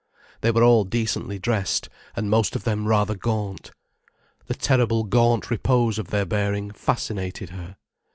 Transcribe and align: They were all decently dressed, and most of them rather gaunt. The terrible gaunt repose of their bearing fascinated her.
They 0.39 0.49
were 0.49 0.63
all 0.63 0.83
decently 0.83 1.37
dressed, 1.37 1.87
and 2.15 2.27
most 2.27 2.55
of 2.55 2.63
them 2.63 2.87
rather 2.87 3.13
gaunt. 3.13 3.69
The 4.47 4.55
terrible 4.55 5.03
gaunt 5.03 5.51
repose 5.51 5.99
of 5.99 6.07
their 6.07 6.25
bearing 6.25 6.71
fascinated 6.71 7.51
her. 7.51 7.77